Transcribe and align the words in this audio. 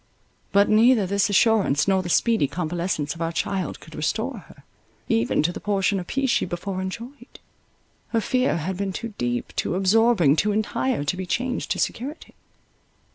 But 0.51 0.67
neither 0.67 1.05
this 1.05 1.29
assurance, 1.29 1.87
nor 1.87 2.01
the 2.01 2.09
speedy 2.09 2.47
convalescence 2.47 3.13
of 3.13 3.21
our 3.21 3.31
child 3.31 3.79
could 3.79 3.93
restore 3.93 4.39
her, 4.47 4.63
even 5.07 5.43
to 5.43 5.53
the 5.53 5.59
portion 5.59 5.99
of 5.99 6.07
peace 6.07 6.31
she 6.31 6.43
before 6.43 6.81
enjoyed. 6.81 7.37
Her 8.07 8.19
fear 8.21 8.57
had 8.57 8.77
been 8.77 8.93
too 8.93 9.13
deep, 9.19 9.55
too 9.55 9.75
absorbing, 9.75 10.37
too 10.37 10.53
entire, 10.53 11.03
to 11.03 11.15
be 11.15 11.27
changed 11.27 11.69
to 11.69 11.77
security. 11.77 12.33